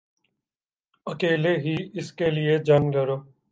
اکیلے 1.07 1.53
ہی 1.63 1.75
اس 1.97 2.07
کیلئے 2.17 2.55
جنگ 2.67 2.85
لڑو 2.95 3.17